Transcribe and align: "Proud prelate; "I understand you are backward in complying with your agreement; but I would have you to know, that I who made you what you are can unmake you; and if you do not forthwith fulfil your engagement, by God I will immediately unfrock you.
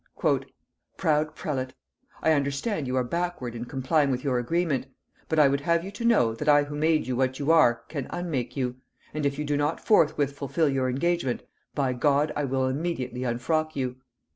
"Proud 0.97 1.35
prelate; 1.35 1.75
"I 2.23 2.31
understand 2.31 2.87
you 2.87 2.95
are 2.97 3.03
backward 3.03 3.53
in 3.53 3.65
complying 3.65 4.09
with 4.09 4.23
your 4.23 4.39
agreement; 4.39 4.87
but 5.29 5.37
I 5.37 5.47
would 5.47 5.61
have 5.61 5.83
you 5.85 5.91
to 5.91 6.03
know, 6.03 6.33
that 6.33 6.49
I 6.49 6.63
who 6.63 6.75
made 6.75 7.05
you 7.05 7.15
what 7.15 7.37
you 7.37 7.51
are 7.51 7.83
can 7.87 8.07
unmake 8.09 8.57
you; 8.57 8.77
and 9.13 9.27
if 9.27 9.37
you 9.37 9.45
do 9.45 9.57
not 9.57 9.79
forthwith 9.79 10.31
fulfil 10.35 10.69
your 10.69 10.89
engagement, 10.89 11.43
by 11.75 11.93
God 11.93 12.33
I 12.35 12.45
will 12.45 12.65
immediately 12.65 13.21
unfrock 13.23 13.75
you. 13.75 13.97